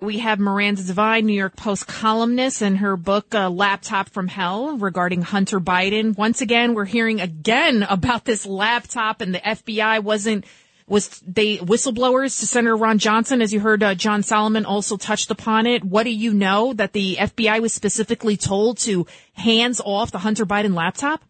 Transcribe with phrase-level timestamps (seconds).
[0.00, 4.78] We have Miranda Devine, New York Post columnist, and her book, uh, Laptop from Hell,
[4.78, 6.16] regarding Hunter Biden.
[6.16, 10.44] Once again, we're hearing again about this laptop and the FBI wasn't,
[10.86, 15.32] was they whistleblowers to Senator Ron Johnson, as you heard uh, John Solomon also touched
[15.32, 15.82] upon it.
[15.82, 20.46] What do you know that the FBI was specifically told to hands off the Hunter
[20.46, 21.24] Biden laptop?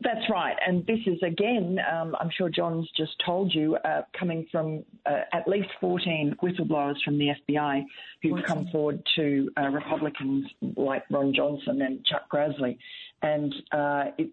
[0.00, 0.56] That's right.
[0.64, 5.22] And this is, again, um, I'm sure John's just told you, uh, coming from uh,
[5.32, 7.84] at least 14 whistleblowers from the FBI
[8.22, 12.78] who've come forward to uh, Republicans like Ron Johnson and Chuck Grassley.
[13.22, 14.30] And uh, it,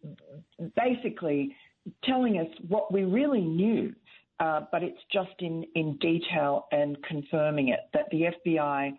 [0.75, 1.55] basically
[2.03, 3.93] telling us what we really knew
[4.39, 8.93] uh, but it's just in, in detail and confirming it that the FBI,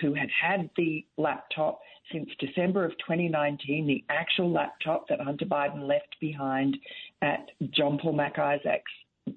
[0.00, 1.80] who had had the laptop
[2.12, 6.76] since December of 2019, the actual laptop that Hunter Biden left behind
[7.22, 8.90] at John Paul Mac-Isaac's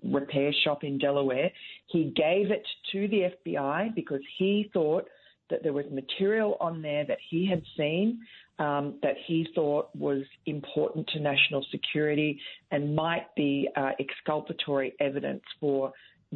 [0.04, 1.52] repair shop in Delaware,
[1.88, 5.06] he gave it to the FBI because he thought
[5.54, 8.20] that there was material on there that he had seen
[8.58, 12.40] um, that he thought was important to national security
[12.72, 15.92] and might be uh, exculpatory evidence for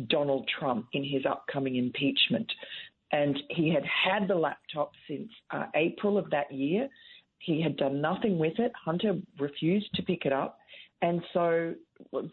[0.07, 2.51] Donald Trump in his upcoming impeachment.
[3.11, 6.87] And he had had the laptop since uh, April of that year.
[7.39, 8.71] He had done nothing with it.
[8.85, 10.59] Hunter refused to pick it up.
[11.01, 11.73] And so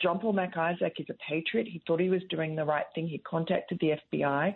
[0.03, 1.67] John Paul Mac-Isaac is a patriot.
[1.67, 3.09] He thought he was doing the right thing.
[3.09, 4.55] He contacted the FBI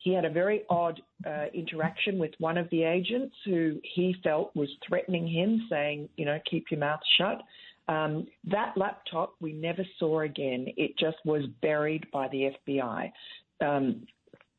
[0.00, 4.50] he had a very odd uh, interaction with one of the agents who he felt
[4.56, 7.42] was threatening him, saying, you know, keep your mouth shut.
[7.86, 10.66] Um, that laptop we never saw again.
[10.76, 13.12] It just was buried by the FBI.
[13.60, 14.06] Um,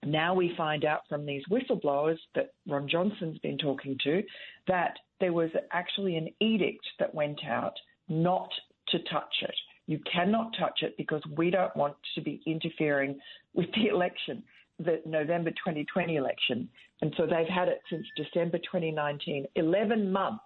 [0.05, 4.21] now we find out from these whistleblowers that Ron Johnson's been talking to
[4.67, 7.73] that there was actually an edict that went out
[8.09, 8.49] not
[8.89, 9.55] to touch it.
[9.87, 13.19] You cannot touch it because we don't want to be interfering
[13.53, 14.43] with the election
[14.83, 16.69] the November 2020 election.
[17.01, 20.43] And so they've had it since December 2019, 11 months.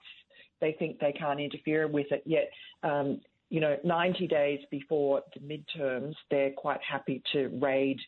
[0.61, 2.49] They think they can't interfere with it yet.
[2.83, 7.99] Um, you know, 90 days before the midterms, they're quite happy to raid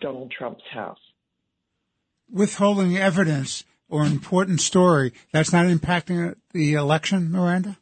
[0.00, 0.98] Donald Trump's house.
[2.30, 7.78] Withholding evidence or an important story, that's not impacting the election, Miranda?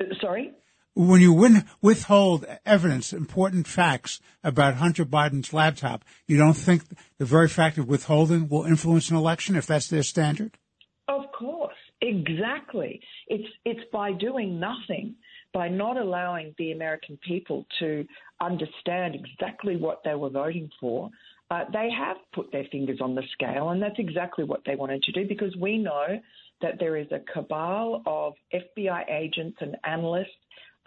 [0.00, 0.52] Uh, sorry?
[0.98, 6.82] When you win, withhold evidence, important facts about Hunter Biden's laptop, you don't think
[7.18, 10.58] the very fact of withholding will influence an election if that's their standard?
[11.06, 13.00] Of course, exactly.
[13.28, 15.14] It's it's by doing nothing,
[15.54, 18.04] by not allowing the American people to
[18.40, 21.10] understand exactly what they were voting for.
[21.48, 25.04] Uh, they have put their fingers on the scale, and that's exactly what they wanted
[25.04, 26.18] to do because we know
[26.60, 30.26] that there is a cabal of FBI agents and analysts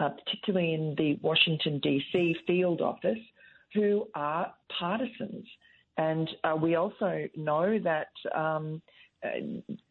[0.01, 2.35] uh, particularly in the Washington, D.C.
[2.47, 3.19] field office,
[3.73, 5.45] who are partisans.
[5.97, 8.81] And uh, we also know that um,
[9.23, 9.29] uh,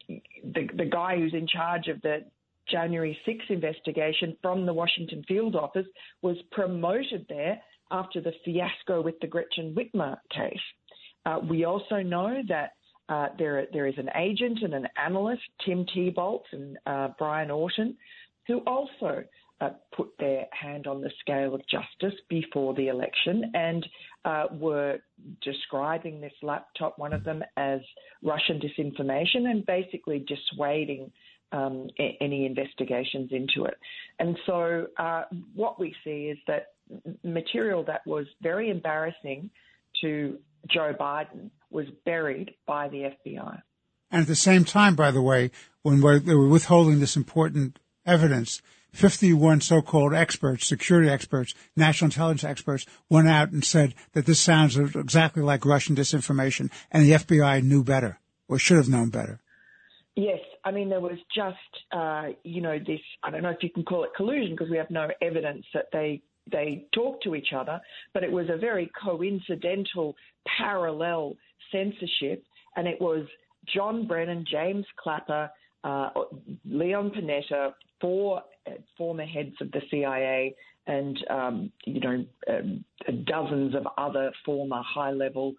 [0.08, 2.24] the, the guy who's in charge of the
[2.68, 5.86] January 6 investigation from the Washington field office
[6.22, 7.60] was promoted there
[7.90, 10.58] after the fiasco with the Gretchen Whitmer case.
[11.26, 12.72] Uh, we also know that
[13.08, 17.94] uh, there, there is an agent and an analyst, Tim Thibault and uh, Brian Auten,
[18.46, 19.24] who also
[19.60, 23.86] uh, put their hand on the scale of justice before the election and
[24.24, 24.98] uh, were
[25.42, 27.80] describing this laptop, one of them, as
[28.22, 31.10] Russian disinformation and basically dissuading
[31.52, 33.76] um, a- any investigations into it.
[34.18, 36.68] And so uh, what we see is that
[37.22, 39.50] material that was very embarrassing
[40.00, 40.38] to
[40.68, 43.62] Joe Biden was buried by the FBI.
[44.10, 45.50] And at the same time, by the way,
[45.82, 48.60] when they were withholding this important evidence,
[48.92, 54.76] 51 so-called experts, security experts, national intelligence experts went out and said that this sounds
[54.76, 59.40] exactly like Russian disinformation and the FBI knew better or should have known better.
[60.16, 61.56] Yes, I mean there was just
[61.92, 64.76] uh, you know this I don't know if you can call it collusion because we
[64.76, 66.20] have no evidence that they
[66.50, 67.80] they talked to each other,
[68.12, 70.16] but it was a very coincidental
[70.58, 71.36] parallel
[71.70, 72.44] censorship,
[72.76, 73.24] and it was
[73.72, 75.50] John Brennan, James Clapper,
[75.84, 76.10] uh,
[76.64, 80.54] Leon Panetta, four uh, former heads of the CIA,
[80.86, 82.84] and um, you know um,
[83.24, 85.54] dozens of other former high-level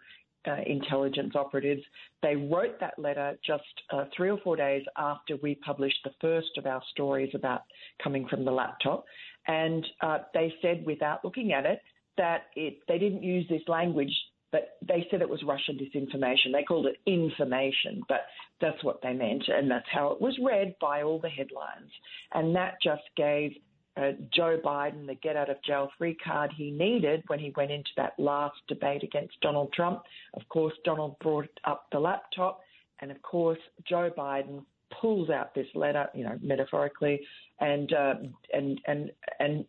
[0.48, 1.82] uh, intelligence operatives.
[2.22, 6.58] They wrote that letter just uh, three or four days after we published the first
[6.58, 7.62] of our stories about
[8.04, 9.06] coming from the laptop.
[9.48, 11.80] And uh, they said, without looking at it,
[12.18, 14.14] that it, they didn't use this language,
[14.52, 16.52] but they said it was Russian disinformation.
[16.52, 18.22] They called it information, but
[18.60, 19.44] that's what they meant.
[19.48, 21.92] And that's how it was read by all the headlines.
[22.34, 23.54] And that just gave
[23.98, 27.72] uh, Joe Biden the get out of jail free card he needed when he went
[27.72, 30.04] into that last debate against Donald Trump.
[30.34, 32.62] Of course, Donald brought up the laptop,
[33.00, 34.64] and of course, Joe Biden
[35.02, 37.22] pulls out this letter, you know, metaphorically,
[37.60, 38.16] and uh,
[38.54, 39.66] and and and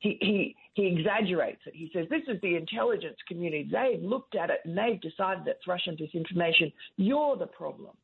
[0.00, 1.74] he he he exaggerates it.
[1.74, 3.68] He says this is the intelligence community.
[3.70, 6.72] They've looked at it and they've decided it's Russian disinformation.
[6.96, 7.94] You're the problem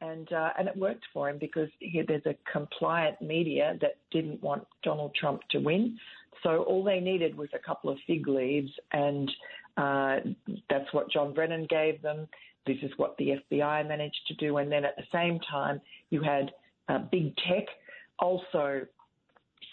[0.00, 4.42] and uh, and it worked for him because he, there's a compliant media that didn't
[4.42, 5.98] want Donald Trump to win.
[6.42, 9.30] So all they needed was a couple of fig leaves, and
[9.76, 10.16] uh,
[10.68, 12.28] that's what John Brennan gave them.
[12.66, 15.80] This is what the FBI managed to do, and then at the same time,
[16.10, 16.50] you had
[16.88, 17.64] uh, big tech
[18.18, 18.86] also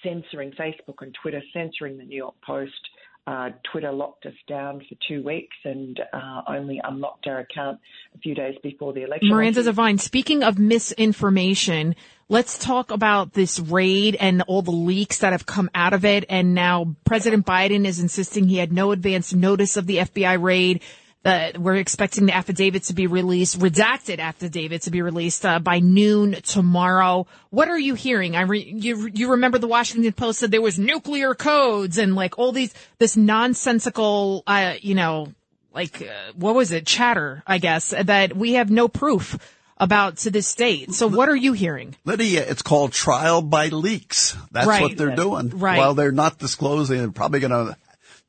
[0.04, 2.90] censoring Facebook and Twitter, censoring the New York Post,
[3.28, 7.80] uh, Twitter locked us down for two weeks and uh, only unlocked our account
[8.16, 9.30] a few days before the election.
[9.30, 11.96] Miranda Devine, speaking of misinformation,
[12.30, 16.26] let's talk about this raid and all the leaks that have come out of it.
[16.30, 20.82] And now President Biden is insisting he had no advance notice of the FBI raid
[21.24, 25.80] that we're expecting the affidavit to be released, redacted affidavit to be released uh, by
[25.80, 27.28] noon tomorrow.
[27.52, 28.36] What are you hearing?
[28.36, 32.40] I re- you you remember the Washington Post said there was nuclear codes and like
[32.40, 35.32] all these this nonsensical, uh, you know,
[35.74, 37.44] like uh, what was it, chatter?
[37.46, 39.38] I guess that we have no proof
[39.78, 40.94] about to this state.
[40.94, 41.96] So what are you hearing?
[42.06, 44.38] Lydia, it's called trial by leaks.
[44.52, 44.82] That's right.
[44.82, 45.50] what they're doing.
[45.50, 45.78] Right.
[45.78, 47.78] While they're not disclosing, they're probably going to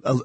[0.05, 0.19] uh,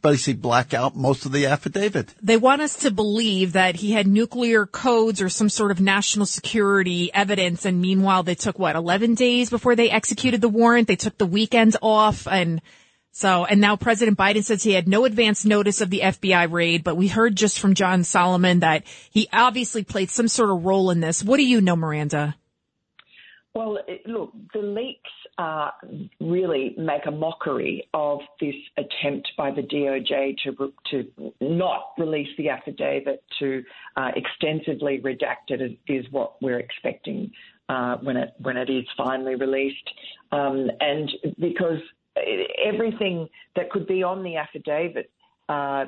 [0.00, 2.14] basically black out most of the affidavit.
[2.22, 6.26] They want us to believe that he had nuclear codes or some sort of national
[6.26, 7.64] security evidence.
[7.64, 10.88] And meanwhile, they took what, 11 days before they executed the warrant.
[10.88, 12.60] They took the weekends off and
[13.14, 16.82] so, and now President Biden says he had no advance notice of the FBI raid,
[16.82, 20.90] but we heard just from John Solomon that he obviously played some sort of role
[20.90, 21.22] in this.
[21.22, 22.34] What do you know, Miranda?
[23.54, 25.70] Well, look, the leaks uh,
[26.20, 32.48] really make a mockery of this attempt by the DOJ to to not release the
[32.50, 33.62] affidavit, to
[33.96, 37.30] uh, extensively redact it, is what we're expecting
[37.68, 39.90] uh, when it when it is finally released,
[40.32, 41.80] um, and because
[42.64, 45.10] everything that could be on the affidavit,
[45.48, 45.86] uh,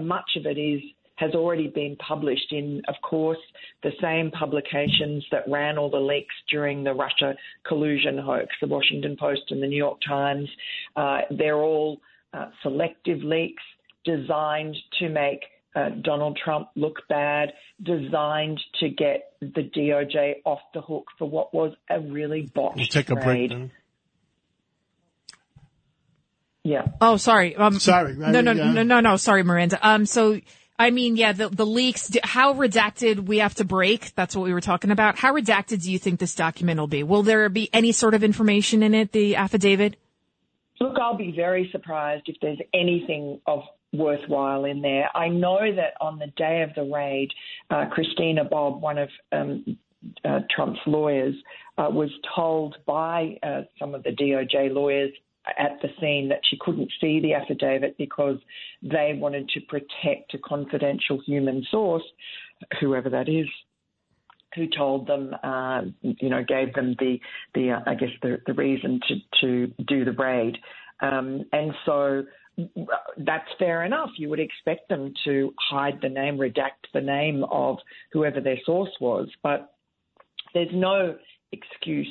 [0.00, 0.80] much of it is
[1.16, 3.38] has already been published in, of course,
[3.82, 7.34] the same publications that ran all the leaks during the Russia
[7.66, 10.48] collusion hoax, the Washington Post and the New York Times.
[10.94, 12.00] Uh, they're all
[12.32, 13.62] uh, selective leaks
[14.04, 15.40] designed to make
[15.74, 17.52] uh, Donald Trump look bad,
[17.82, 22.86] designed to get the DOJ off the hook for what was a really botched we'll
[22.86, 23.50] take a break.
[23.50, 23.70] Then.
[26.62, 26.86] Yeah.
[27.00, 27.54] Oh, sorry.
[27.54, 28.16] Um, sorry.
[28.16, 29.16] No, no, no, no, no.
[29.16, 29.78] Sorry, Miranda.
[29.86, 30.40] Um, so
[30.78, 34.52] I mean, yeah, the, the leaks, how redacted we have to break, that's what we
[34.52, 35.18] were talking about.
[35.18, 37.02] How redacted do you think this document will be?
[37.02, 39.96] Will there be any sort of information in it, the affidavit?
[40.78, 43.62] Look, I'll be very surprised if there's anything of
[43.92, 45.08] worthwhile in there.
[45.16, 47.30] I know that on the day of the raid,
[47.70, 49.78] uh, Christina Bobb, one of um,
[50.24, 51.34] uh, Trump's lawyers,
[51.78, 55.10] uh, was told by uh, some of the DOJ lawyers
[55.58, 58.38] at the scene that she couldn't see the affidavit because
[58.82, 62.02] they wanted to protect a confidential human source,
[62.80, 63.46] whoever that is,
[64.54, 67.18] who told them, uh, you know, gave them the,
[67.54, 70.58] the uh, I guess, the, the reason to, to do the raid.
[71.00, 72.24] Um, and so
[73.18, 74.10] that's fair enough.
[74.16, 77.76] You would expect them to hide the name, redact the name of
[78.12, 79.74] whoever their source was, but
[80.54, 81.16] there's no
[81.52, 82.08] excuse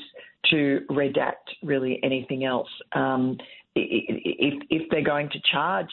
[0.51, 2.69] to redact really anything else.
[2.93, 3.37] Um,
[3.75, 5.89] if, if they're going to charge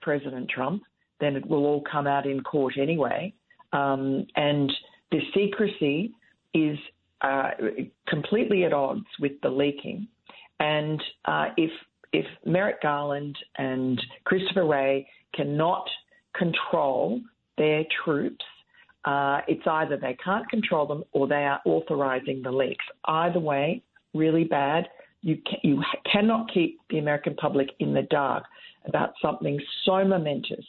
[0.00, 0.82] President Trump,
[1.20, 3.32] then it will all come out in court anyway.
[3.72, 4.72] Um, and
[5.10, 6.12] the secrecy
[6.54, 6.78] is
[7.20, 7.50] uh,
[8.06, 10.08] completely at odds with the leaking.
[10.60, 11.70] And uh, if
[12.12, 15.86] if Merrick Garland and Christopher Wray cannot
[16.34, 17.20] control
[17.58, 18.44] their troops
[19.04, 22.84] uh, it's either they can't control them or they are authorizing the leaks.
[23.06, 23.82] Either way,
[24.14, 24.88] really bad.
[25.22, 28.44] You you cannot keep the American public in the dark
[28.86, 30.64] about something so momentous,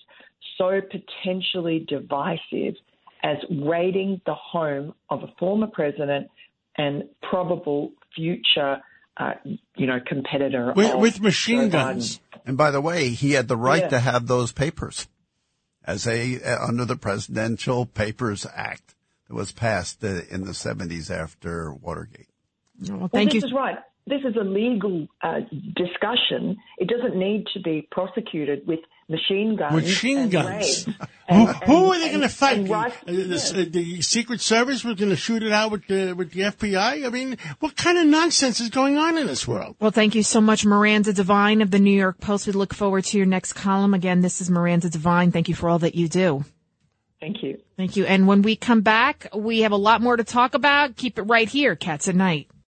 [0.58, 2.76] so potentially divisive
[3.24, 6.30] as raiding the home of a former president
[6.78, 8.78] and probable future,
[9.18, 9.34] uh,
[9.76, 12.20] you know, competitor with, with machine guns.
[12.46, 13.90] And by the way, he had the right yeah.
[13.90, 15.08] to have those papers
[15.84, 18.96] as a uh, under the Presidential Papers Act
[19.28, 22.29] that was passed uh, in the 70s after Watergate.
[22.88, 23.42] Well, Well, this you.
[23.46, 23.78] is right.
[24.08, 25.42] This is a legal uh,
[25.76, 26.58] discussion.
[26.80, 29.74] It doesn't need to be prosecuted with machine guns.
[29.76, 30.48] Machine and guns.
[30.50, 30.94] raids Who,
[31.28, 32.58] and- who are they going to fight?
[32.58, 35.70] and The, right- uh, the, uh, the Secret Service was going to shoot it out
[35.72, 37.06] with the with the FBI.
[37.06, 39.76] I mean, what kind of nonsense is going on in this world?
[39.80, 42.48] Well, thank you so much, Miranda Devine of the New York Post.
[42.48, 43.94] We look forward to your next column.
[43.94, 45.32] Again, this is Miranda Devine.
[45.32, 46.46] Thank you for all that you do.
[47.20, 47.60] Thank you.
[47.78, 48.06] Thank you.
[48.06, 50.96] And when we come back, we have a lot more to talk about.
[50.96, 52.48] Keep it right here, Cats at Night.